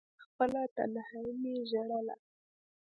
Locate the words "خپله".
0.23-0.61